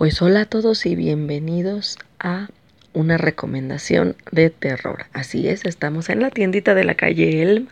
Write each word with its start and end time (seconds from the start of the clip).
Pues 0.00 0.22
hola 0.22 0.40
a 0.40 0.44
todos 0.46 0.86
y 0.86 0.96
bienvenidos 0.96 1.98
a 2.18 2.48
una 2.94 3.18
recomendación 3.18 4.16
de 4.32 4.48
terror. 4.48 5.04
Así 5.12 5.46
es, 5.46 5.66
estamos 5.66 6.08
en 6.08 6.20
la 6.20 6.30
tiendita 6.30 6.72
de 6.72 6.84
la 6.84 6.94
calle 6.94 7.42
Elm 7.42 7.66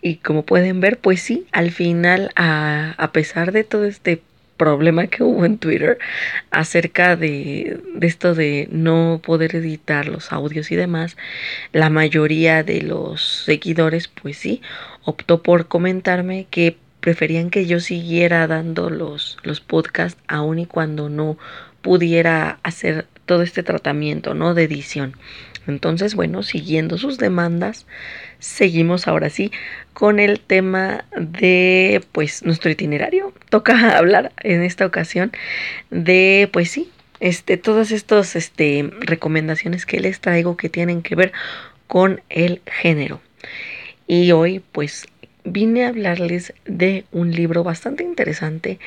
y 0.00 0.16
como 0.16 0.42
pueden 0.42 0.80
ver, 0.80 0.98
pues 0.98 1.20
sí, 1.20 1.46
al 1.52 1.70
final, 1.70 2.32
a, 2.34 2.96
a 2.98 3.12
pesar 3.12 3.52
de 3.52 3.62
todo 3.62 3.84
este 3.84 4.20
problema 4.56 5.06
que 5.06 5.22
hubo 5.22 5.44
en 5.44 5.58
Twitter 5.58 5.98
acerca 6.50 7.14
de, 7.14 7.78
de, 7.94 8.06
esto 8.08 8.34
de 8.34 8.66
no 8.72 9.20
poder 9.24 9.54
editar 9.54 10.08
los 10.08 10.32
audios 10.32 10.72
y 10.72 10.74
demás, 10.74 11.16
la 11.72 11.90
mayoría 11.90 12.64
de 12.64 12.82
los 12.82 13.44
seguidores, 13.44 14.08
pues 14.08 14.36
sí, 14.36 14.62
optó 15.04 15.44
por 15.44 15.68
comentarme 15.68 16.48
que 16.50 16.76
preferían 17.02 17.50
que 17.50 17.66
yo 17.66 17.80
siguiera 17.80 18.46
dando 18.46 18.88
los, 18.88 19.36
los 19.42 19.60
podcasts 19.60 20.22
aun 20.28 20.60
y 20.60 20.66
cuando 20.66 21.08
no 21.10 21.36
pudiera 21.82 22.60
hacer 22.62 23.06
todo 23.26 23.42
este 23.42 23.62
tratamiento, 23.62 24.34
¿no? 24.34 24.54
De 24.54 24.62
edición. 24.62 25.16
Entonces, 25.66 26.14
bueno, 26.14 26.42
siguiendo 26.42 26.98
sus 26.98 27.18
demandas, 27.18 27.86
seguimos 28.38 29.08
ahora 29.08 29.30
sí 29.30 29.52
con 29.92 30.20
el 30.20 30.40
tema 30.40 31.04
de, 31.16 32.02
pues, 32.12 32.44
nuestro 32.44 32.70
itinerario. 32.70 33.32
Toca 33.48 33.96
hablar 33.98 34.32
en 34.42 34.62
esta 34.62 34.86
ocasión 34.86 35.32
de, 35.90 36.48
pues 36.52 36.70
sí, 36.70 36.90
este, 37.20 37.56
todas 37.56 37.90
estas 37.90 38.36
este, 38.36 38.90
recomendaciones 39.00 39.86
que 39.86 40.00
les 40.00 40.20
traigo 40.20 40.56
que 40.56 40.68
tienen 40.68 41.02
que 41.02 41.16
ver 41.16 41.32
con 41.88 42.22
el 42.28 42.62
género. 42.66 43.20
Y 44.06 44.32
hoy, 44.32 44.62
pues, 44.72 45.06
vine 45.44 45.84
a 45.84 45.88
hablarles 45.88 46.54
de 46.64 47.04
un 47.12 47.32
libro 47.32 47.64
bastante 47.64 48.04
interesante, 48.04 48.78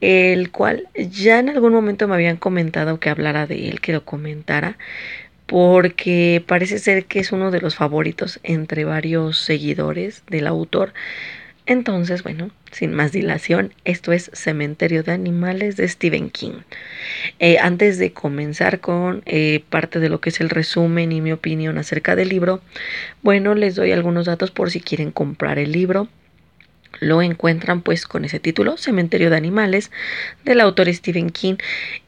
el 0.00 0.50
cual 0.50 0.88
ya 0.94 1.38
en 1.38 1.48
algún 1.48 1.72
momento 1.72 2.08
me 2.08 2.14
habían 2.14 2.36
comentado 2.36 3.00
que 3.00 3.10
hablara 3.10 3.46
de 3.46 3.68
él, 3.68 3.80
que 3.80 3.92
lo 3.92 4.04
comentara, 4.04 4.78
porque 5.46 6.42
parece 6.46 6.78
ser 6.78 7.06
que 7.06 7.20
es 7.20 7.32
uno 7.32 7.50
de 7.50 7.60
los 7.60 7.76
favoritos 7.76 8.40
entre 8.42 8.84
varios 8.84 9.38
seguidores 9.38 10.22
del 10.28 10.46
autor. 10.46 10.92
Entonces, 11.66 12.22
bueno, 12.22 12.50
sin 12.70 12.94
más 12.94 13.10
dilación, 13.10 13.74
esto 13.84 14.12
es 14.12 14.30
Cementerio 14.32 15.02
de 15.02 15.10
Animales 15.10 15.76
de 15.76 15.88
Stephen 15.88 16.30
King. 16.30 16.60
Eh, 17.40 17.58
antes 17.58 17.98
de 17.98 18.12
comenzar 18.12 18.78
con 18.78 19.22
eh, 19.26 19.64
parte 19.68 19.98
de 19.98 20.08
lo 20.08 20.20
que 20.20 20.28
es 20.28 20.40
el 20.40 20.48
resumen 20.48 21.10
y 21.10 21.20
mi 21.20 21.32
opinión 21.32 21.76
acerca 21.78 22.14
del 22.14 22.28
libro, 22.28 22.60
bueno, 23.22 23.56
les 23.56 23.74
doy 23.74 23.90
algunos 23.90 24.26
datos 24.26 24.52
por 24.52 24.70
si 24.70 24.80
quieren 24.80 25.10
comprar 25.10 25.58
el 25.58 25.72
libro. 25.72 26.08
Lo 27.00 27.20
encuentran 27.20 27.82
pues 27.82 28.06
con 28.06 28.24
ese 28.24 28.38
título, 28.38 28.76
Cementerio 28.76 29.28
de 29.28 29.36
Animales, 29.36 29.90
del 30.44 30.60
autor 30.60 30.92
Stephen 30.94 31.30
King. 31.30 31.56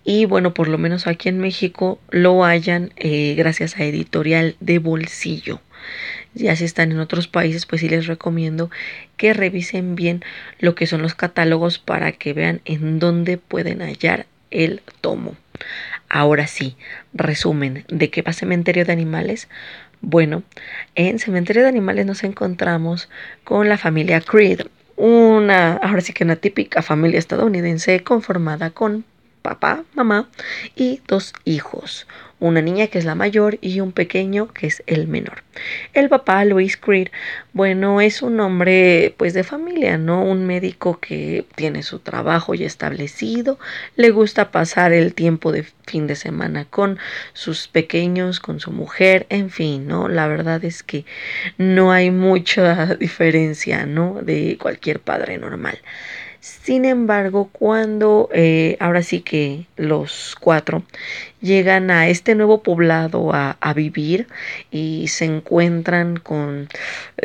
Y 0.04 0.24
bueno, 0.24 0.54
por 0.54 0.68
lo 0.68 0.78
menos 0.78 1.08
aquí 1.08 1.28
en 1.28 1.40
México 1.40 1.98
lo 2.10 2.44
hallan 2.44 2.92
eh, 2.96 3.34
gracias 3.36 3.76
a 3.76 3.84
Editorial 3.84 4.56
de 4.60 4.78
Bolsillo. 4.78 5.60
Ya 6.34 6.54
si 6.56 6.64
están 6.64 6.92
en 6.92 7.00
otros 7.00 7.28
países, 7.28 7.66
pues 7.66 7.80
sí 7.80 7.88
les 7.88 8.06
recomiendo 8.06 8.70
que 9.16 9.32
revisen 9.34 9.96
bien 9.96 10.22
lo 10.58 10.74
que 10.74 10.86
son 10.86 11.02
los 11.02 11.14
catálogos 11.14 11.78
para 11.78 12.12
que 12.12 12.32
vean 12.32 12.60
en 12.64 12.98
dónde 12.98 13.38
pueden 13.38 13.80
hallar 13.80 14.26
el 14.50 14.82
tomo. 15.00 15.36
Ahora 16.08 16.46
sí, 16.46 16.76
resumen, 17.12 17.84
¿de 17.88 18.10
qué 18.10 18.22
va 18.22 18.32
Cementerio 18.32 18.84
de 18.84 18.92
Animales? 18.92 19.48
Bueno, 20.00 20.42
en 20.94 21.18
Cementerio 21.18 21.62
de 21.62 21.68
Animales 21.68 22.06
nos 22.06 22.24
encontramos 22.24 23.08
con 23.44 23.68
la 23.68 23.76
familia 23.78 24.20
Creed, 24.20 24.62
una, 24.96 25.74
ahora 25.74 26.00
sí 26.00 26.12
que 26.12 26.24
una 26.24 26.36
típica 26.36 26.82
familia 26.82 27.18
estadounidense 27.18 28.02
conformada 28.02 28.70
con 28.70 29.04
papá, 29.42 29.84
mamá 29.94 30.28
y 30.76 31.00
dos 31.06 31.32
hijos, 31.44 32.06
una 32.40 32.62
niña 32.62 32.86
que 32.86 32.98
es 32.98 33.04
la 33.04 33.14
mayor 33.14 33.58
y 33.60 33.80
un 33.80 33.92
pequeño 33.92 34.48
que 34.48 34.66
es 34.66 34.82
el 34.86 35.08
menor. 35.08 35.42
El 35.92 36.08
papá, 36.08 36.44
Luis 36.44 36.76
Creed, 36.76 37.08
bueno, 37.52 38.00
es 38.00 38.22
un 38.22 38.38
hombre 38.40 39.14
pues 39.16 39.34
de 39.34 39.42
familia, 39.42 39.98
¿no? 39.98 40.22
Un 40.22 40.46
médico 40.46 41.00
que 41.00 41.44
tiene 41.56 41.82
su 41.82 41.98
trabajo 41.98 42.54
ya 42.54 42.66
establecido, 42.66 43.58
le 43.96 44.10
gusta 44.10 44.50
pasar 44.50 44.92
el 44.92 45.14
tiempo 45.14 45.50
de 45.50 45.64
fin 45.86 46.06
de 46.06 46.14
semana 46.14 46.64
con 46.64 46.98
sus 47.32 47.66
pequeños, 47.66 48.40
con 48.40 48.60
su 48.60 48.70
mujer, 48.70 49.26
en 49.30 49.50
fin, 49.50 49.88
¿no? 49.88 50.08
La 50.08 50.28
verdad 50.28 50.64
es 50.64 50.82
que 50.82 51.04
no 51.56 51.90
hay 51.92 52.10
mucha 52.10 52.94
diferencia, 53.00 53.86
¿no? 53.86 54.20
De 54.22 54.56
cualquier 54.60 55.00
padre 55.00 55.38
normal. 55.38 55.78
Sin 56.48 56.86
embargo, 56.86 57.50
cuando 57.52 58.30
eh, 58.32 58.78
ahora 58.80 59.02
sí 59.02 59.20
que 59.20 59.66
los 59.76 60.34
cuatro 60.40 60.82
llegan 61.42 61.90
a 61.90 62.08
este 62.08 62.34
nuevo 62.34 62.62
poblado 62.62 63.32
a, 63.34 63.56
vivir 63.74 64.26
y 64.70 65.08
se 65.08 65.26
encuentran 65.26 66.16
con 66.16 66.68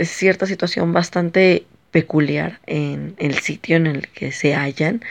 cierta 0.01 0.45
situación 0.45 0.91
bastante 0.91 1.65
peculiar 1.91 2.59
en 2.65 3.15
el 3.17 3.35
sitio 3.39 3.77
en 3.77 3.87
el 3.87 4.09
que 4.09 4.33
se 4.33 4.55
hallan, 4.55 5.01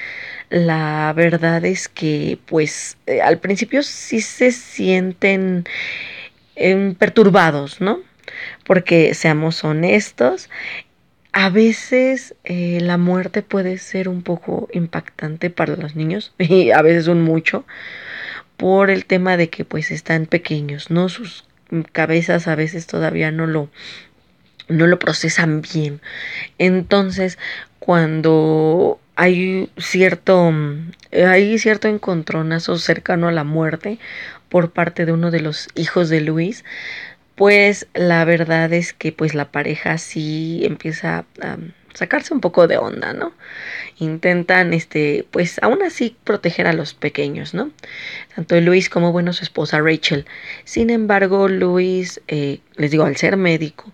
la 0.51 1.13
verdad 1.17 1.65
es 1.65 1.89
que 1.89 2.39
pues 2.45 2.99
eh, 3.07 3.23
al 3.23 3.39
principio 3.39 3.83
sí 3.83 4.21
se 4.21 4.53
sienten 4.53 5.65
eh, 6.57 6.95
perturbados, 6.99 7.81
¿no? 7.81 8.01
Porque 8.65 9.15
seamos 9.15 9.65
honestos, 9.65 10.51
a 11.33 11.49
veces 11.49 12.35
eh, 12.45 12.79
la 12.81 12.99
muerte 12.99 13.43
puede 13.43 13.79
ser 13.79 14.09
un 14.09 14.23
poco 14.23 14.69
impactante 14.73 15.51
para 15.51 15.77
los 15.77 15.97
niños 15.97 16.33
y 16.39 16.71
a 16.71 16.83
veces 16.83 17.09
un 17.09 17.23
mucho 17.23 17.65
por 18.57 18.91
el 18.91 19.07
tema 19.07 19.37
de 19.37 19.49
que 19.49 19.65
pues 19.65 19.91
están 19.91 20.27
pequeños, 20.27 20.91
¿no? 20.91 21.09
Sus 21.09 21.45
cabezas 21.93 22.47
a 22.49 22.55
veces 22.55 22.87
todavía 22.87 23.31
no 23.31 23.47
lo 23.47 23.71
no 24.69 24.87
lo 24.87 24.99
procesan 24.99 25.63
bien. 25.63 26.01
Entonces, 26.59 27.39
cuando 27.79 29.01
hay 29.17 29.71
cierto 29.79 30.53
hay 31.13 31.59
cierto 31.59 31.89
encontronazo 31.89 32.79
cercano 32.79 33.29
a 33.29 33.33
la 33.33 33.45
muerte 33.45 33.99
por 34.49 34.71
parte 34.71 35.07
de 35.07 35.13
uno 35.13 35.31
de 35.31 35.41
los 35.41 35.69
hijos 35.75 36.09
de 36.09 36.21
Luis, 36.21 36.65
pues 37.35 37.87
la 37.95 38.25
verdad 38.25 38.73
es 38.73 38.93
que 38.93 39.13
pues 39.13 39.35
la 39.35 39.51
pareja 39.51 39.99
sí 39.99 40.63
empieza 40.65 41.25
a 41.41 41.57
sacarse 41.95 42.33
un 42.35 42.41
poco 42.41 42.67
de 42.67 42.79
onda, 42.79 43.13
¿no? 43.13 43.33
Intentan, 43.99 44.73
este, 44.73 45.27
pues 45.31 45.59
aún 45.63 45.83
así 45.83 46.17
proteger 46.25 46.67
a 46.67 46.73
los 46.73 46.95
pequeños, 46.95 47.55
¿no? 47.55 47.71
Tanto 48.35 48.61
Luis 48.61 48.89
como, 48.89 49.13
bueno, 49.13 49.33
su 49.33 49.45
esposa 49.45 49.81
Rachel. 49.81 50.27
Sin 50.65 50.91
embargo, 50.91 51.49
Luis, 51.49 52.21
eh, 52.29 52.61
les 52.77 52.91
digo, 52.91 53.05
al 53.05 53.17
ser 53.17 53.37
médico, 53.37 53.93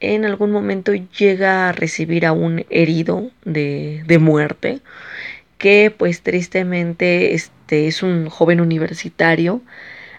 en 0.00 0.24
algún 0.24 0.50
momento 0.50 0.92
llega 0.94 1.68
a 1.68 1.72
recibir 1.72 2.26
a 2.26 2.32
un 2.32 2.64
herido 2.70 3.30
de, 3.44 4.02
de 4.06 4.18
muerte, 4.18 4.80
que 5.58 5.94
pues 5.96 6.22
tristemente 6.22 7.34
este, 7.34 7.86
es 7.86 8.02
un 8.02 8.28
joven 8.28 8.60
universitario 8.60 9.62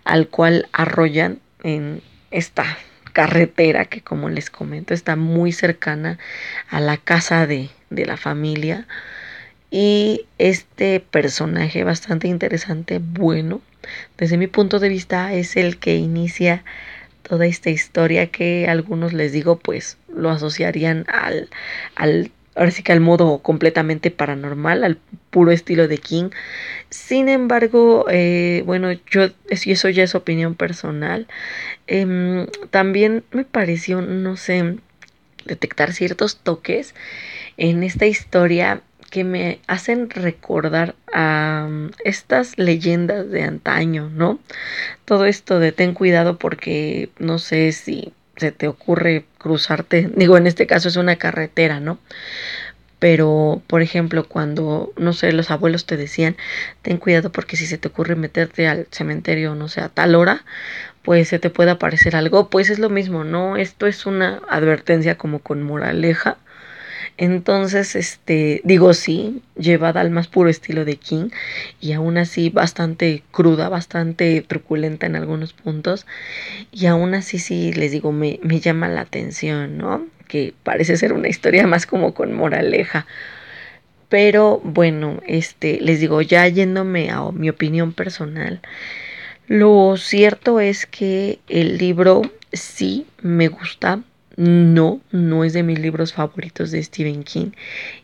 al 0.03 0.27
cual 0.27 0.67
arrollan 0.71 1.39
en 1.63 2.01
esta 2.35 2.77
carretera 3.13 3.85
que 3.85 4.01
como 4.01 4.29
les 4.29 4.49
comento 4.49 4.93
está 4.93 5.15
muy 5.15 5.51
cercana 5.53 6.19
a 6.69 6.81
la 6.81 6.97
casa 6.97 7.47
de, 7.47 7.69
de 7.89 8.05
la 8.05 8.17
familia. 8.17 8.87
Y 9.71 10.25
este 10.37 10.99
personaje 10.99 11.83
bastante 11.83 12.27
interesante, 12.27 12.99
bueno, 13.01 13.61
desde 14.17 14.37
mi 14.37 14.47
punto 14.47 14.79
de 14.79 14.89
vista 14.89 15.33
es 15.33 15.55
el 15.57 15.77
que 15.77 15.95
inicia 15.95 16.63
toda 17.23 17.45
esta 17.45 17.69
historia 17.69 18.27
que 18.27 18.67
algunos 18.67 19.13
les 19.13 19.31
digo 19.31 19.57
pues 19.57 19.97
lo 20.13 20.29
asociarían 20.29 21.05
al, 21.07 21.49
al 21.95 22.31
ahora 22.55 22.71
sí 22.71 22.83
que 22.83 22.93
al 22.93 23.01
modo 23.01 23.39
completamente 23.39 24.11
paranormal, 24.11 24.83
al 24.83 24.97
puro 25.29 25.51
estilo 25.51 25.87
de 25.87 25.97
King. 25.97 26.29
Sin 26.89 27.29
embargo, 27.29 28.05
eh, 28.09 28.63
bueno, 28.65 28.91
yo, 29.11 29.29
eso 29.49 29.89
ya 29.89 30.03
es 30.03 30.15
opinión 30.15 30.55
personal, 30.55 31.27
eh, 31.87 32.47
también 32.71 33.23
me 33.31 33.45
pareció, 33.45 34.01
no 34.01 34.37
sé, 34.37 34.77
detectar 35.45 35.93
ciertos 35.93 36.37
toques 36.37 36.95
en 37.57 37.83
esta 37.83 38.05
historia 38.05 38.81
que 39.11 39.23
me 39.23 39.59
hacen 39.67 40.09
recordar 40.09 40.95
a 41.13 41.67
um, 41.69 41.91
estas 42.03 42.57
leyendas 42.57 43.29
de 43.29 43.43
antaño, 43.43 44.09
¿no? 44.09 44.39
Todo 45.05 45.25
esto 45.25 45.59
de 45.59 45.71
ten 45.71 45.93
cuidado 45.93 46.37
porque 46.37 47.09
no 47.19 47.39
sé 47.39 47.71
si 47.71 48.11
se 48.37 48.51
te 48.51 48.67
ocurre 48.67 49.25
cruzarte, 49.37 50.09
digo, 50.15 50.37
en 50.37 50.47
este 50.47 50.67
caso 50.67 50.87
es 50.87 50.95
una 50.95 51.17
carretera, 51.17 51.79
¿no? 51.79 51.99
Pero, 52.99 53.61
por 53.67 53.81
ejemplo, 53.81 54.27
cuando, 54.27 54.91
no 54.97 55.13
sé, 55.13 55.31
los 55.33 55.51
abuelos 55.51 55.85
te 55.85 55.97
decían, 55.97 56.37
ten 56.81 56.97
cuidado 56.97 57.31
porque 57.31 57.57
si 57.57 57.67
se 57.67 57.77
te 57.77 57.89
ocurre 57.89 58.15
meterte 58.15 58.67
al 58.67 58.87
cementerio, 58.91 59.53
no 59.55 59.67
sé, 59.67 59.81
a 59.81 59.89
tal 59.89 60.15
hora, 60.15 60.45
pues 61.03 61.27
se 61.29 61.39
te 61.39 61.49
puede 61.49 61.71
aparecer 61.71 62.15
algo, 62.15 62.49
pues 62.49 62.69
es 62.69 62.79
lo 62.79 62.89
mismo, 62.89 63.23
¿no? 63.23 63.57
Esto 63.57 63.85
es 63.87 64.05
una 64.05 64.41
advertencia 64.49 65.17
como 65.17 65.39
con 65.39 65.61
moraleja. 65.61 66.37
Entonces, 67.17 67.95
este, 67.95 68.61
digo 68.65 68.93
sí, 68.93 69.41
llevada 69.57 70.01
al 70.01 70.11
más 70.11 70.27
puro 70.27 70.49
estilo 70.49 70.83
de 70.83 70.97
King 70.97 71.29
y 71.79 71.93
aún 71.93 72.17
así 72.17 72.49
bastante 72.49 73.23
cruda, 73.31 73.69
bastante 73.69 74.41
truculenta 74.41 75.05
en 75.05 75.15
algunos 75.15 75.53
puntos. 75.53 76.05
Y 76.71 76.87
aún 76.87 77.13
así 77.13 77.39
sí, 77.39 77.71
les 77.73 77.91
digo, 77.91 78.11
me, 78.11 78.39
me 78.43 78.59
llama 78.59 78.89
la 78.89 79.01
atención, 79.01 79.77
¿no? 79.77 80.05
Que 80.27 80.53
parece 80.63 80.97
ser 80.97 81.13
una 81.13 81.29
historia 81.29 81.67
más 81.67 81.85
como 81.85 82.13
con 82.13 82.33
moraleja. 82.33 83.05
Pero 84.09 84.59
bueno, 84.63 85.21
este, 85.25 85.79
les 85.81 85.99
digo, 85.99 86.21
ya 86.21 86.47
yéndome 86.47 87.09
a 87.11 87.31
mi 87.31 87.49
opinión 87.49 87.93
personal, 87.93 88.61
lo 89.47 89.95
cierto 89.97 90.59
es 90.59 90.85
que 90.85 91.39
el 91.47 91.77
libro 91.77 92.23
sí 92.51 93.05
me 93.21 93.47
gusta, 93.47 94.01
no, 94.37 95.01
no 95.11 95.43
es 95.43 95.53
de 95.53 95.63
mis 95.63 95.79
libros 95.79 96.13
favoritos 96.13 96.71
de 96.71 96.83
Stephen 96.83 97.23
King 97.23 97.51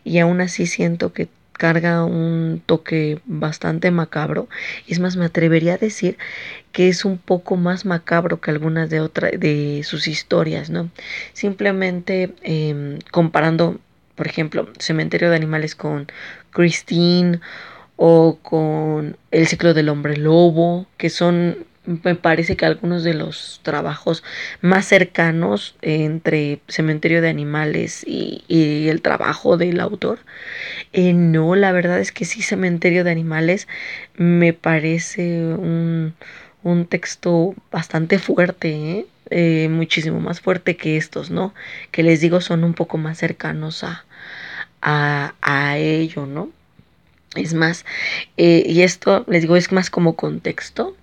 y 0.04 0.18
aún 0.18 0.40
así 0.40 0.66
siento 0.66 1.12
que 1.12 1.28
carga 1.52 2.04
un 2.04 2.62
toque 2.66 3.20
bastante 3.24 3.90
macabro. 3.90 4.48
Es 4.88 4.98
más, 4.98 5.16
me 5.16 5.26
atrevería 5.26 5.74
a 5.74 5.78
decir 5.78 6.18
que 6.72 6.88
es 6.88 7.04
un 7.04 7.18
poco 7.18 7.56
más 7.56 7.84
macabro 7.84 8.40
que 8.40 8.50
algunas 8.50 8.90
de 8.90 9.00
otras 9.00 9.32
de 9.38 9.82
sus 9.84 10.08
historias, 10.08 10.70
¿no? 10.70 10.90
Simplemente 11.34 12.34
em, 12.42 12.98
comparando, 13.10 13.78
por 14.16 14.26
ejemplo, 14.26 14.68
Cementerio 14.78 15.30
de 15.30 15.36
Animales 15.36 15.76
con 15.76 16.08
Christine 16.50 17.40
o 17.96 18.38
con 18.42 19.16
El 19.30 19.46
ciclo 19.46 19.74
del 19.74 19.88
hombre 19.88 20.16
lobo, 20.16 20.86
que 20.96 21.10
son 21.10 21.58
me 21.84 22.14
parece 22.14 22.56
que 22.56 22.64
algunos 22.64 23.02
de 23.02 23.14
los 23.14 23.60
trabajos 23.62 24.22
más 24.60 24.86
cercanos 24.86 25.74
entre 25.82 26.60
Cementerio 26.68 27.20
de 27.20 27.28
Animales 27.28 28.04
y, 28.06 28.44
el 28.88 29.02
trabajo 29.02 29.56
del 29.56 29.80
autor. 29.80 30.20
Eh, 30.92 31.12
no, 31.12 31.54
la 31.56 31.72
verdad 31.72 32.00
es 32.00 32.12
que 32.12 32.24
sí, 32.24 32.42
Cementerio 32.42 33.04
de 33.04 33.10
Animales 33.10 33.68
me 34.16 34.52
parece 34.52 35.22
un, 35.54 36.14
un 36.62 36.86
texto 36.86 37.54
bastante 37.70 38.18
fuerte, 38.18 38.70
¿eh? 38.70 39.06
Eh, 39.30 39.68
muchísimo 39.70 40.20
más 40.20 40.40
fuerte 40.40 40.76
que 40.76 40.96
estos, 40.96 41.30
¿no? 41.30 41.54
Que 41.90 42.02
les 42.02 42.20
digo 42.20 42.40
son 42.40 42.64
un 42.64 42.74
poco 42.74 42.98
más 42.98 43.18
cercanos 43.18 43.82
a, 43.82 44.04
a, 44.82 45.34
a 45.40 45.78
ello, 45.78 46.26
¿no? 46.26 46.50
Es 47.34 47.54
más, 47.54 47.86
y 48.36 48.82
esto 48.82 49.24
les 49.26 49.40
digo, 49.42 49.56
es 49.56 49.72
más 49.72 49.88
como 49.88 50.16
contexto 50.16 50.94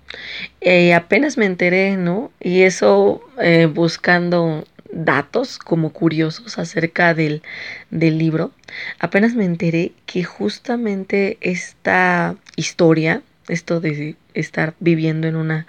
eh, 0.62 0.94
apenas 0.94 1.38
me 1.38 1.46
enteré, 1.46 1.98
¿no? 1.98 2.32
Y 2.40 2.62
eso 2.62 3.22
eh, 3.42 3.66
buscando 3.68 4.66
datos 4.92 5.60
como 5.60 5.92
curiosos 5.92 6.58
acerca 6.58 7.14
del, 7.14 7.44
del 7.92 8.18
libro, 8.18 8.52
apenas 9.00 9.36
me 9.36 9.46
enteré 9.46 9.92
que 10.06 10.24
justamente 10.24 11.38
esta 11.42 12.36
historia, 12.56 13.22
esto 13.48 13.80
de 13.80 14.16
estar 14.34 14.74
viviendo 14.80 15.28
en 15.28 15.36
una, 15.36 15.68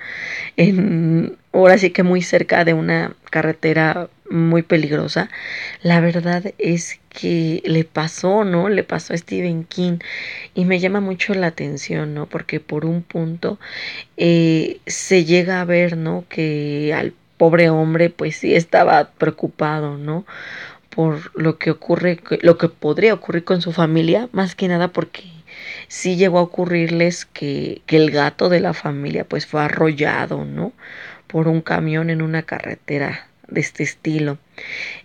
en, 0.57 1.37
ahora 1.53 1.79
sí 1.79 1.91
que 1.91 2.03
muy 2.03 2.23
cerca 2.23 2.65
de 2.65 2.75
una 2.75 3.15
carretera 3.31 4.09
muy 4.31 4.63
peligrosa. 4.63 5.29
La 5.83 6.01
verdad 6.01 6.55
es 6.59 7.01
que 7.11 7.63
le 7.67 7.85
pasó, 7.85 8.45
¿no? 8.45 8.69
Le 8.69 8.85
pasó 8.85 9.13
a 9.13 9.19
Stephen 9.19 9.65
King 9.65 9.99
y 10.55 10.65
me 10.65 10.79
llama 10.79 11.01
mucho 11.01 11.35
la 11.35 11.49
atención, 11.49 12.15
¿no? 12.15 12.27
Porque 12.27 12.61
por 12.61 12.85
un 12.85 13.03
punto 13.03 13.59
eh, 14.17 14.81
se 14.87 15.25
llega 15.25 15.61
a 15.61 15.65
ver, 15.65 15.97
¿no? 15.97 16.25
Que 16.29 16.95
al 16.95 17.13
pobre 17.37 17.71
hombre 17.71 18.11
pues 18.11 18.37
sí 18.37 18.55
estaba 18.55 19.11
preocupado, 19.11 19.99
¿no? 19.99 20.25
Por 20.91 21.33
lo 21.41 21.59
que 21.59 21.71
ocurre, 21.71 22.21
lo 22.43 22.59
que 22.59 22.69
podría 22.69 23.15
ocurrir 23.15 23.45
con 23.45 23.63
su 23.63 23.73
familia, 23.73 24.29
más 24.33 24.55
que 24.55 24.69
nada 24.69 24.89
porque 24.89 25.25
sí 25.89 26.17
llegó 26.17 26.39
a 26.39 26.43
ocurrirles 26.43 27.27
que, 27.27 27.83
que 27.87 27.97
el 27.97 28.11
gato 28.11 28.49
de 28.49 28.61
la 28.61 28.75
familia 28.75 29.25
pues 29.25 29.47
fue 29.47 29.63
arrollado, 29.63 30.45
¿no? 30.45 30.73
Por 31.27 31.49
un 31.49 31.63
camión 31.63 32.11
en 32.11 32.23
una 32.23 32.43
carretera 32.43 33.30
de 33.51 33.61
este 33.61 33.83
estilo. 33.83 34.39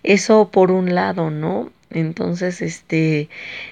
Eso 0.04 0.50
por 0.52 0.72
un 0.72 0.96
lado, 0.96 1.30
¿no? 1.30 1.72
Entonces, 1.90 2.62
este, 2.62 3.30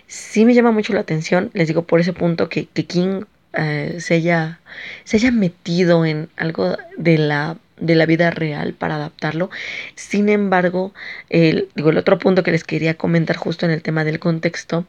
sí 0.08 0.46
me 0.46 0.54
llama 0.54 0.72
mucho 0.72 0.94
la 0.94 1.02
atención, 1.02 1.52
les 1.54 1.68
digo 1.68 1.84
por 1.84 2.00
ese 2.00 2.14
punto 2.14 2.50
que, 2.50 2.68
que 2.68 2.86
King 2.86 3.24
eh, 3.54 3.98
se, 4.00 4.16
haya, 4.16 4.60
se 5.04 5.18
haya 5.18 5.32
metido 5.32 6.06
en 6.06 6.30
algo 6.38 6.78
de 6.98 7.18
la 7.18 7.58
de 7.78 7.96
la 7.96 8.06
vida 8.06 8.32
real 8.32 8.74
para 8.74 8.96
adaptarlo. 8.96 9.50
Sin 9.96 10.30
embargo, 10.30 10.94
el, 11.30 11.70
digo, 11.76 11.90
el 11.90 11.98
otro 11.98 12.18
punto 12.20 12.44
que 12.44 12.52
les 12.52 12.64
quería 12.64 12.94
comentar 12.96 13.36
justo 13.36 13.66
en 13.66 13.72
el 13.72 13.82
tema 13.82 14.04
del 14.04 14.20
contexto, 14.20 14.86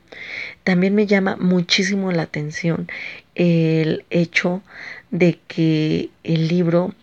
también 0.62 0.94
me 0.94 1.06
llama 1.06 1.36
muchísimo 1.36 2.12
la 2.12 2.22
atención 2.22 2.88
el 3.34 4.04
hecho 4.10 4.62
de 5.10 5.38
que 5.48 6.10
el 6.22 6.48
libro 6.48 6.94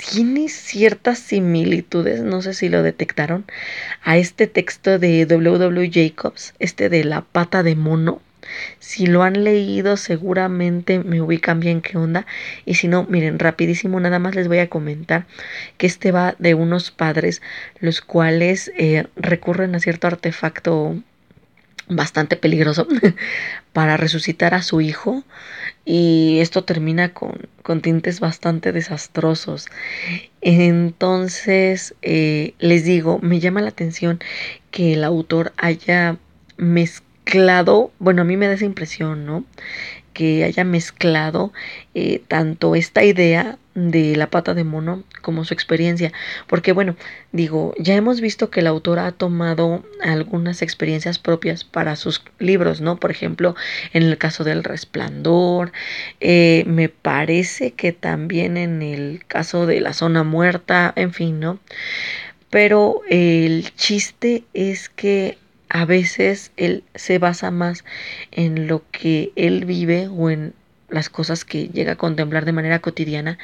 tiene 0.00 0.48
ciertas 0.48 1.18
similitudes, 1.18 2.22
no 2.22 2.40
sé 2.40 2.54
si 2.54 2.70
lo 2.70 2.82
detectaron, 2.82 3.44
a 4.02 4.16
este 4.16 4.46
texto 4.46 4.98
de 4.98 5.26
W.W. 5.26 5.90
Jacobs, 5.92 6.54
este 6.58 6.88
de 6.88 7.04
la 7.04 7.20
pata 7.20 7.62
de 7.62 7.76
mono. 7.76 8.22
Si 8.78 9.06
lo 9.06 9.22
han 9.22 9.44
leído, 9.44 9.96
seguramente 9.98 10.98
me 11.00 11.20
ubican 11.20 11.60
bien 11.60 11.82
qué 11.82 11.98
onda. 11.98 12.26
Y 12.64 12.74
si 12.74 12.88
no, 12.88 13.04
miren, 13.08 13.38
rapidísimo, 13.38 14.00
nada 14.00 14.18
más 14.18 14.34
les 14.34 14.48
voy 14.48 14.58
a 14.58 14.70
comentar 14.70 15.26
que 15.76 15.86
este 15.86 16.10
va 16.12 16.34
de 16.38 16.54
unos 16.54 16.90
padres 16.90 17.42
los 17.78 18.00
cuales 18.00 18.72
eh, 18.78 19.06
recurren 19.16 19.74
a 19.74 19.80
cierto 19.80 20.06
artefacto 20.06 20.96
bastante 21.90 22.36
peligroso 22.36 22.86
para 23.72 23.96
resucitar 23.96 24.54
a 24.54 24.62
su 24.62 24.80
hijo 24.80 25.24
y 25.84 26.38
esto 26.40 26.64
termina 26.64 27.12
con, 27.12 27.48
con 27.62 27.80
tintes 27.82 28.20
bastante 28.20 28.72
desastrosos. 28.72 29.66
Entonces, 30.40 31.94
eh, 32.02 32.54
les 32.58 32.84
digo, 32.84 33.18
me 33.22 33.40
llama 33.40 33.60
la 33.60 33.70
atención 33.70 34.20
que 34.70 34.94
el 34.94 35.04
autor 35.04 35.52
haya 35.56 36.16
mezclado, 36.56 37.90
bueno, 37.98 38.22
a 38.22 38.24
mí 38.24 38.36
me 38.36 38.46
da 38.46 38.54
esa 38.54 38.64
impresión, 38.64 39.26
¿no? 39.26 39.44
Que 40.20 40.44
haya 40.44 40.64
mezclado 40.64 41.50
eh, 41.94 42.20
tanto 42.28 42.74
esta 42.74 43.02
idea 43.02 43.56
de 43.74 44.16
la 44.16 44.28
pata 44.28 44.52
de 44.52 44.64
mono 44.64 45.02
como 45.22 45.46
su 45.46 45.54
experiencia. 45.54 46.12
Porque 46.46 46.72
bueno, 46.72 46.94
digo, 47.32 47.72
ya 47.78 47.94
hemos 47.94 48.20
visto 48.20 48.50
que 48.50 48.60
el 48.60 48.66
autor 48.66 48.98
ha 48.98 49.12
tomado 49.12 49.82
algunas 50.02 50.60
experiencias 50.60 51.18
propias 51.18 51.64
para 51.64 51.96
sus 51.96 52.22
libros, 52.38 52.82
¿no? 52.82 53.00
Por 53.00 53.10
ejemplo, 53.10 53.56
en 53.94 54.02
el 54.02 54.18
caso 54.18 54.44
del 54.44 54.62
resplandor, 54.62 55.72
eh, 56.20 56.64
me 56.66 56.90
parece 56.90 57.70
que 57.70 57.92
también 57.92 58.58
en 58.58 58.82
el 58.82 59.24
caso 59.26 59.64
de 59.64 59.80
la 59.80 59.94
zona 59.94 60.22
muerta, 60.22 60.92
en 60.96 61.14
fin, 61.14 61.40
¿no? 61.40 61.60
Pero 62.50 63.00
el 63.08 63.74
chiste 63.74 64.44
es 64.52 64.90
que 64.90 65.38
a 65.70 65.84
veces 65.84 66.52
él 66.56 66.84
se 66.94 67.18
basa 67.18 67.50
más 67.50 67.84
en 68.32 68.66
lo 68.66 68.82
que 68.90 69.32
él 69.36 69.64
vive 69.64 70.08
o 70.08 70.28
en 70.28 70.52
las 70.88 71.08
cosas 71.08 71.44
que 71.44 71.68
llega 71.68 71.92
a 71.92 71.96
contemplar 71.96 72.44
de 72.44 72.52
manera 72.52 72.80
cotidiana 72.80 73.38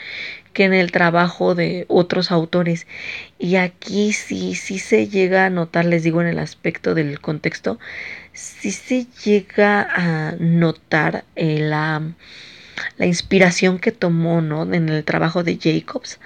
que 0.53 0.65
en 0.65 0.75
el 0.75 0.91
trabajo 0.91 1.55
de 1.55 1.87
otros 1.89 2.33
autores. 2.33 2.89
Y 3.39 3.55
aquí 3.57 4.13
sí, 4.13 4.57
sí 4.57 4.81
se 4.81 5.07
llega 5.07 5.47
a 5.47 5.51
notar, 5.51 5.85
les 5.85 6.03
digo 6.03 6.21
en 6.21 6.27
el 6.27 6.41
aspecto 6.41 6.95
del 6.95 7.21
contexto, 7.21 7.79
sí 8.33 8.73
se 8.73 9.07
llega 9.25 9.83
a 9.83 10.35
notar 10.41 11.25
eh, 11.37 11.61
la, 11.61 12.03
la 12.97 13.07
inspiración 13.07 13.79
que 13.79 13.93
tomó 13.93 14.41
¿no? 14.41 14.63
en 14.75 14.89
el 14.89 15.05
trabajo 15.05 15.45
de 15.45 15.59
Jacobs 15.63 16.19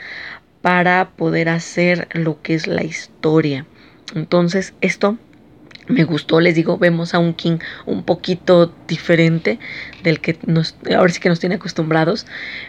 para 0.62 1.10
poder 1.10 1.50
hacer 1.50 2.08
lo 2.12 2.40
que 2.40 2.54
es 2.54 2.66
la 2.66 2.84
historia. 2.84 3.66
Entonces, 4.14 4.72
esto 4.80 5.18
me 5.90 6.04
gustó, 6.04 6.40
les 6.40 6.54
digo, 6.54 6.78
vemos 6.78 7.14
a 7.14 7.18
un 7.18 7.34
King 7.34 7.58
un 7.86 8.04
poquito 8.04 8.74
diferente 8.88 9.58
del 10.02 10.20
que 10.20 10.38
nos, 10.46 10.76
ahora 10.96 11.12
sí 11.12 11.20
que 11.20 11.28
nos 11.28 11.40
tiene 11.40 11.56
acostumbrados, 11.56 12.26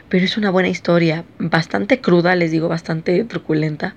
pero 0.09 0.25
es 0.25 0.37
una 0.37 0.49
buena 0.49 0.69
historia, 0.69 1.23
bastante 1.39 2.01
cruda, 2.01 2.35
les 2.35 2.51
digo, 2.51 2.67
bastante 2.67 3.23
truculenta, 3.23 3.95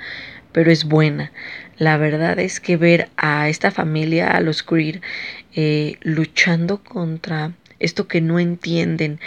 pero 0.52 0.70
es 0.70 0.84
buena. 0.84 1.32
La 1.76 1.96
verdad 1.96 2.38
es 2.38 2.60
que 2.60 2.76
ver 2.76 3.08
a 3.16 3.48
esta 3.48 3.70
familia, 3.70 4.30
a 4.30 4.40
los 4.40 4.62
Creed, 4.62 5.00
eh, 5.54 5.96
luchando 6.02 6.82
contra 6.82 7.52
esto 7.80 8.06
que 8.06 8.20
no 8.20 8.38
entienden 8.38 9.20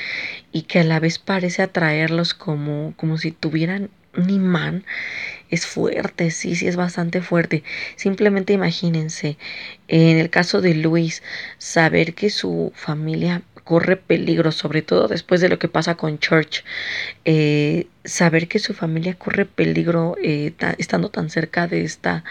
y 0.51 0.63
que 0.63 0.79
a 0.79 0.83
la 0.83 0.99
vez 0.99 1.19
parece 1.19 1.61
atraerlos 1.61 2.33
como, 2.33 2.93
como 2.95 3.17
si 3.17 3.31
tuvieran 3.31 3.89
un 4.17 4.29
imán 4.29 4.83
es 5.49 5.65
fuerte, 5.65 6.31
sí, 6.31 6.55
sí 6.55 6.67
es 6.67 6.75
bastante 6.75 7.21
fuerte. 7.21 7.63
Simplemente 7.95 8.53
imagínense, 8.53 9.37
en 9.87 10.17
el 10.17 10.29
caso 10.29 10.61
de 10.61 10.73
Luis, 10.73 11.23
saber 11.57 12.13
que 12.13 12.29
su 12.29 12.71
familia 12.75 13.43
corre 13.63 13.97
peligro, 13.97 14.51
sobre 14.53 14.81
todo 14.81 15.07
después 15.09 15.41
de 15.41 15.49
lo 15.49 15.59
que 15.59 15.67
pasa 15.67 15.95
con 15.95 16.19
Church. 16.19 16.63
Eh, 17.25 17.87
saber 18.05 18.47
que 18.47 18.59
su 18.59 18.73
familia 18.73 19.15
corre 19.15 19.45
peligro 19.45 20.15
eh, 20.23 20.53
estando 20.77 21.09
tan 21.09 21.29
cerca 21.29 21.67
de 21.67 21.83
esta 21.83 22.23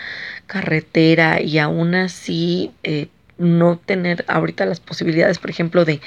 carretera 0.47 1.43
y 1.43 1.59
aún 1.59 1.95
así 1.95 2.73
eh, 2.83 3.09
no 3.38 3.78
tener 3.78 4.25
ahorita 4.28 4.66
las 4.66 4.81
posibilidades, 4.81 5.38
por 5.38 5.50
ejemplo, 5.50 5.85
de, 5.85 6.00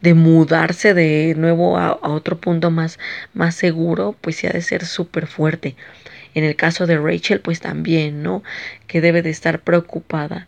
de 0.00 0.14
mudarse 0.14 0.94
de 0.94 1.34
nuevo 1.36 1.78
a, 1.78 1.98
otro 2.02 2.38
punto 2.38 2.70
más, 2.70 2.98
más 3.34 3.54
seguro, 3.54 4.16
pues 4.20 4.36
sí 4.36 4.46
ha 4.46 4.50
de 4.50 4.62
ser 4.62 4.84
súper 4.84 5.26
fuerte. 5.26 5.76
En 6.34 6.44
el 6.44 6.56
caso 6.56 6.86
de 6.86 6.98
Rachel, 6.98 7.40
pues 7.40 7.60
también, 7.60 8.22
¿no? 8.22 8.42
Que 8.86 9.00
debe 9.00 9.22
de 9.22 9.30
estar 9.30 9.60
preocupada 9.60 10.46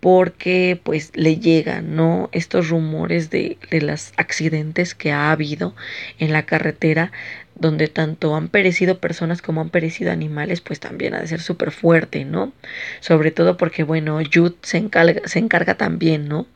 porque 0.00 0.80
pues 0.82 1.10
le 1.14 1.38
llegan 1.38 1.96
no 1.96 2.28
estos 2.32 2.68
rumores 2.68 3.30
de, 3.30 3.58
de 3.70 3.80
los 3.80 4.12
accidentes 4.16 4.94
que 4.94 5.12
ha 5.12 5.32
habido 5.32 5.74
en 6.18 6.32
la 6.32 6.44
carretera 6.44 7.10
donde 7.58 7.88
tanto 7.88 8.36
han 8.36 8.48
perecido 8.48 8.98
personas 8.98 9.42
como 9.42 9.60
han 9.60 9.70
perecido 9.70 10.12
animales, 10.12 10.60
pues 10.60 10.78
también 10.78 11.14
ha 11.14 11.20
de 11.20 11.26
ser 11.26 11.40
súper 11.40 11.72
fuerte, 11.72 12.24
¿no? 12.24 12.52
Sobre 13.00 13.32
todo 13.32 13.56
porque, 13.56 13.82
bueno, 13.82 14.20
Jude 14.32 14.54
se 14.62 14.78
encarga, 14.78 15.26
se 15.26 15.40
encarga 15.40 15.74
también, 15.74 16.28
¿no? 16.28 16.46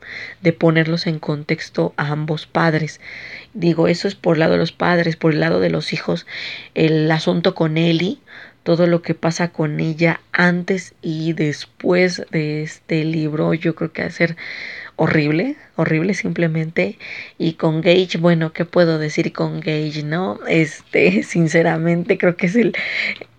De 0.41 0.53
ponerlos 0.53 1.05
en 1.05 1.19
contexto 1.19 1.93
a 1.97 2.07
ambos 2.07 2.47
padres. 2.47 3.01
Digo, 3.53 3.87
eso 3.87 4.07
es 4.07 4.15
por 4.15 4.37
el 4.37 4.41
lado 4.41 4.53
de 4.53 4.59
los 4.59 4.71
padres, 4.71 5.17
por 5.17 5.33
el 5.33 5.41
lado 5.41 5.59
de 5.59 5.69
los 5.69 5.91
hijos, 5.91 6.25
el 6.73 7.11
asunto 7.11 7.53
con 7.53 7.77
Ellie, 7.77 8.19
todo 8.63 8.87
lo 8.87 9.01
que 9.01 9.13
pasa 9.13 9.49
con 9.49 9.79
ella 9.79 10.21
antes 10.31 10.93
y 11.01 11.33
después 11.33 12.25
de 12.31 12.63
este 12.63 13.03
libro, 13.03 13.53
yo 13.53 13.75
creo 13.75 13.91
que 13.91 14.01
va 14.01 14.07
a 14.07 14.11
ser 14.11 14.37
horrible, 14.95 15.55
horrible 15.75 16.13
simplemente. 16.13 16.97
Y 17.37 17.53
con 17.53 17.81
Gage, 17.81 18.17
bueno, 18.19 18.53
¿qué 18.53 18.65
puedo 18.65 18.99
decir 18.99 19.33
con 19.33 19.59
Gage, 19.59 20.03
no? 20.03 20.39
Este, 20.47 21.23
sinceramente 21.23 22.17
creo 22.17 22.35
que 22.37 22.47
es 22.47 22.55
el 22.55 22.75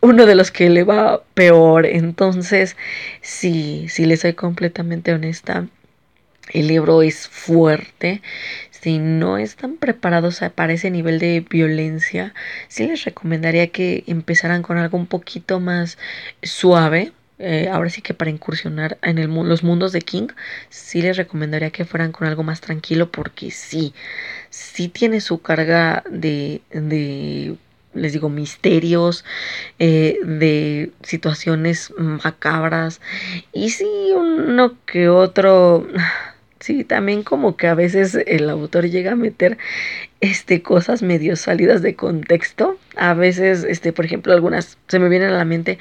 uno 0.00 0.26
de 0.26 0.34
los 0.34 0.50
que 0.50 0.68
le 0.70 0.84
va 0.84 1.22
peor. 1.34 1.86
Entonces, 1.86 2.76
sí, 3.22 3.86
si 3.88 4.04
le 4.06 4.16
soy 4.16 4.34
completamente 4.34 5.12
honesta, 5.12 5.66
el 6.52 6.68
libro 6.68 7.02
es 7.02 7.26
fuerte, 7.28 8.20
si 8.84 8.98
no 8.98 9.38
están 9.38 9.76
preparados 9.76 10.42
para 10.54 10.74
ese 10.74 10.90
nivel 10.90 11.18
de 11.18 11.40
violencia, 11.40 12.34
sí 12.68 12.86
les 12.86 13.04
recomendaría 13.04 13.68
que 13.68 14.04
empezaran 14.06 14.60
con 14.60 14.76
algo 14.76 14.98
un 14.98 15.06
poquito 15.06 15.58
más 15.58 15.96
suave. 16.42 17.12
Eh, 17.38 17.70
ahora 17.72 17.88
sí 17.88 18.02
que 18.02 18.12
para 18.12 18.30
incursionar 18.30 18.98
en 19.00 19.48
los 19.48 19.62
mundos 19.62 19.92
de 19.92 20.02
King, 20.02 20.28
sí 20.68 21.00
les 21.00 21.16
recomendaría 21.16 21.70
que 21.70 21.86
fueran 21.86 22.12
con 22.12 22.28
algo 22.28 22.42
más 22.42 22.60
tranquilo 22.60 23.10
porque 23.10 23.50
sí, 23.50 23.94
sí 24.50 24.88
tiene 24.88 25.22
su 25.22 25.40
carga 25.40 26.04
de, 26.10 26.60
de 26.70 27.56
les 27.94 28.12
digo, 28.12 28.28
misterios, 28.28 29.24
eh, 29.78 30.18
de 30.24 30.92
situaciones 31.02 31.90
macabras 31.96 33.00
y 33.50 33.70
sí 33.70 33.86
uno 34.14 34.76
que 34.84 35.08
otro 35.08 35.88
Sí, 36.64 36.82
también 36.82 37.24
como 37.24 37.58
que 37.58 37.66
a 37.66 37.74
veces 37.74 38.14
el 38.26 38.48
autor 38.48 38.88
llega 38.88 39.12
a 39.12 39.16
meter 39.16 39.58
este 40.22 40.62
cosas 40.62 41.02
medio 41.02 41.36
salidas 41.36 41.82
de 41.82 41.94
contexto. 41.94 42.78
A 42.96 43.12
veces, 43.12 43.64
este, 43.64 43.92
por 43.92 44.06
ejemplo, 44.06 44.32
algunas 44.32 44.78
se 44.88 44.98
me 44.98 45.10
vienen 45.10 45.28
a 45.28 45.36
la 45.36 45.44
mente 45.44 45.78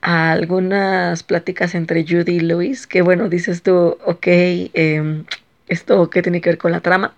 algunas 0.00 1.22
pláticas 1.22 1.76
entre 1.76 2.04
Judy 2.04 2.38
y 2.38 2.40
Luis, 2.40 2.88
que 2.88 3.02
bueno, 3.02 3.28
dices 3.28 3.62
tú, 3.62 3.98
ok, 4.04 4.26
eh, 4.26 5.22
esto 5.68 6.10
qué 6.10 6.22
tiene 6.22 6.40
que 6.40 6.50
ver 6.50 6.58
con 6.58 6.72
la 6.72 6.80
trama. 6.80 7.14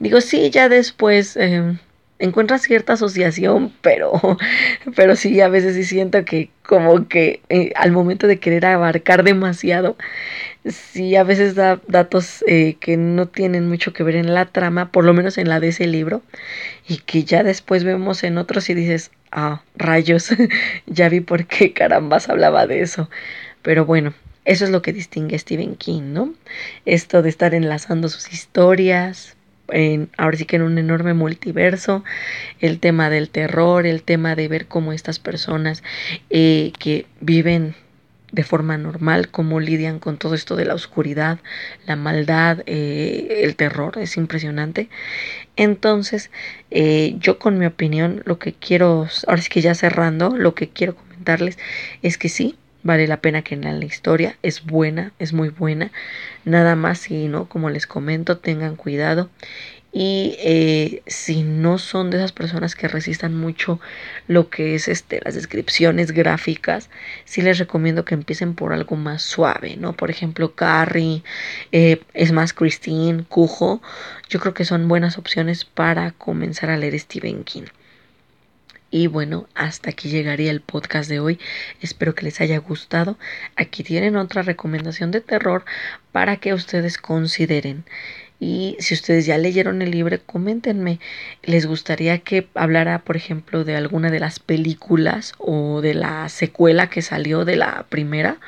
Digo, 0.00 0.20
sí, 0.20 0.50
ya 0.50 0.68
después 0.68 1.36
eh, 1.36 1.78
encuentras 2.20 2.62
cierta 2.62 2.92
asociación, 2.92 3.72
pero, 3.80 4.12
pero 4.96 5.16
sí, 5.16 5.40
a 5.40 5.48
veces 5.48 5.74
sí 5.74 5.84
siento 5.84 6.24
que 6.24 6.50
como 6.62 7.08
que 7.08 7.40
eh, 7.48 7.72
al 7.74 7.90
momento 7.90 8.26
de 8.28 8.38
querer 8.38 8.66
abarcar 8.66 9.24
demasiado, 9.24 9.96
sí, 10.64 11.16
a 11.16 11.24
veces 11.24 11.54
da 11.56 11.80
datos 11.88 12.44
eh, 12.46 12.76
que 12.78 12.96
no 12.96 13.26
tienen 13.26 13.68
mucho 13.68 13.92
que 13.92 14.04
ver 14.04 14.16
en 14.16 14.34
la 14.34 14.46
trama, 14.46 14.92
por 14.92 15.04
lo 15.04 15.12
menos 15.12 15.38
en 15.38 15.48
la 15.48 15.58
de 15.58 15.68
ese 15.68 15.86
libro, 15.86 16.22
y 16.86 16.98
que 16.98 17.24
ya 17.24 17.42
después 17.42 17.82
vemos 17.82 18.22
en 18.22 18.38
otros 18.38 18.70
y 18.70 18.74
dices, 18.74 19.10
ah, 19.32 19.62
rayos, 19.74 20.30
ya 20.86 21.08
vi 21.08 21.20
por 21.20 21.46
qué 21.46 21.72
carambas 21.72 22.28
hablaba 22.28 22.66
de 22.66 22.82
eso. 22.82 23.10
Pero 23.62 23.84
bueno, 23.84 24.14
eso 24.44 24.64
es 24.64 24.70
lo 24.70 24.82
que 24.82 24.92
distingue 24.92 25.36
a 25.36 25.38
Stephen 25.38 25.76
King, 25.76 26.12
¿no? 26.12 26.34
Esto 26.84 27.22
de 27.22 27.28
estar 27.28 27.54
enlazando 27.54 28.08
sus 28.08 28.32
historias, 28.32 29.36
ahora 30.16 30.36
sí 30.36 30.44
que 30.44 30.56
en 30.56 30.62
un 30.62 30.78
enorme 30.78 31.14
multiverso, 31.14 32.04
el 32.60 32.78
tema 32.80 33.10
del 33.10 33.30
terror, 33.30 33.86
el 33.86 34.02
tema 34.02 34.34
de 34.34 34.48
ver 34.48 34.66
cómo 34.66 34.92
estas 34.92 35.18
personas 35.18 35.82
eh, 36.30 36.72
que 36.78 37.06
viven 37.20 37.74
de 38.32 38.44
forma 38.44 38.78
normal, 38.78 39.28
cómo 39.28 39.60
lidian 39.60 39.98
con 39.98 40.16
todo 40.16 40.34
esto 40.34 40.56
de 40.56 40.64
la 40.64 40.74
oscuridad, 40.74 41.40
la 41.86 41.96
maldad, 41.96 42.62
eh, 42.66 43.40
el 43.42 43.56
terror, 43.56 43.98
es 43.98 44.16
impresionante. 44.16 44.88
Entonces, 45.56 46.30
eh, 46.70 47.16
yo 47.18 47.38
con 47.38 47.58
mi 47.58 47.66
opinión, 47.66 48.22
lo 48.24 48.38
que 48.38 48.52
quiero, 48.52 49.08
ahora 49.26 49.42
sí 49.42 49.48
que 49.48 49.60
ya 49.60 49.74
cerrando, 49.74 50.36
lo 50.36 50.54
que 50.54 50.68
quiero 50.68 50.94
comentarles 50.94 51.58
es 52.02 52.18
que 52.18 52.28
sí, 52.28 52.56
vale 52.82 53.06
la 53.06 53.20
pena 53.20 53.42
que 53.42 53.56
lean 53.56 53.80
la 53.80 53.86
historia, 53.86 54.36
es 54.42 54.64
buena, 54.64 55.12
es 55.18 55.32
muy 55.32 55.48
buena, 55.48 55.90
nada 56.44 56.76
más 56.76 56.98
si 57.00 57.28
no, 57.28 57.48
como 57.48 57.70
les 57.70 57.86
comento, 57.86 58.38
tengan 58.38 58.76
cuidado. 58.76 59.30
Y 59.92 60.36
eh, 60.38 61.02
si 61.06 61.42
no 61.42 61.78
son 61.78 62.10
de 62.10 62.18
esas 62.18 62.30
personas 62.30 62.76
que 62.76 62.86
resistan 62.86 63.34
mucho 63.34 63.80
lo 64.28 64.48
que 64.48 64.76
es 64.76 64.86
este 64.86 65.20
las 65.24 65.34
descripciones 65.34 66.12
gráficas 66.12 66.90
sí 67.24 67.42
les 67.42 67.58
recomiendo 67.58 68.04
que 68.04 68.14
empiecen 68.14 68.54
por 68.54 68.72
algo 68.72 68.94
más 68.94 69.22
suave 69.22 69.76
no 69.76 69.94
por 69.94 70.08
ejemplo 70.08 70.54
Carrie 70.54 71.24
eh, 71.72 72.00
es 72.14 72.30
más 72.30 72.52
Christine 72.52 73.24
Cujo. 73.28 73.82
Yo 74.28 74.38
creo 74.38 74.54
que 74.54 74.64
son 74.64 74.86
buenas 74.86 75.18
opciones 75.18 75.64
para 75.64 76.12
comenzar 76.12 76.70
a 76.70 76.76
leer 76.76 76.96
Stephen 76.96 77.42
King 77.42 77.64
y 78.90 79.06
bueno, 79.06 79.46
hasta 79.54 79.90
aquí 79.90 80.08
llegaría 80.08 80.50
el 80.50 80.60
podcast 80.60 81.08
de 81.08 81.20
hoy. 81.20 81.38
Espero 81.80 82.14
que 82.14 82.24
les 82.24 82.40
haya 82.40 82.58
gustado. 82.58 83.18
Aquí 83.54 83.84
tienen 83.84 84.16
otra 84.16 84.42
recomendación 84.42 85.12
de 85.12 85.20
terror 85.20 85.64
para 86.10 86.36
que 86.36 86.54
ustedes 86.54 86.98
consideren. 86.98 87.84
Y 88.40 88.76
si 88.80 88.94
ustedes 88.94 89.26
ya 89.26 89.38
leyeron 89.38 89.82
el 89.82 89.92
libro, 89.92 90.18
coméntenme. 90.26 90.98
¿Les 91.42 91.66
gustaría 91.66 92.18
que 92.18 92.48
hablara, 92.54 93.00
por 93.00 93.16
ejemplo, 93.16 93.64
de 93.64 93.76
alguna 93.76 94.10
de 94.10 94.18
las 94.18 94.40
películas 94.40 95.34
o 95.38 95.82
de 95.82 95.94
la 95.94 96.28
secuela 96.28 96.90
que 96.90 97.02
salió 97.02 97.44
de 97.44 97.56
la 97.56 97.86
primera? 97.90 98.38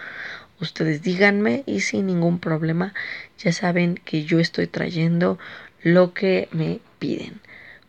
Ustedes 0.61 1.03
díganme 1.03 1.63
y 1.67 1.81
sin 1.81 2.07
ningún 2.07 2.39
problema 2.39 2.95
ya 3.39 3.53
saben 3.53 4.01
que 4.05 4.25
yo 4.25 4.41
estoy 4.41 4.67
trayendo 4.67 5.39
lo 5.83 6.15
que 6.15 6.49
me 6.53 6.81
piden. 6.99 7.41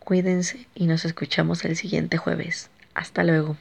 Cuídense 0.04 0.68
y 0.76 0.88
nos 0.88 1.06
escuchamos 1.06 1.64
el 1.64 1.78
siguiente 1.78 2.18
jueves. 2.18 2.70
Hasta 2.94 3.24
luego. 3.24 3.56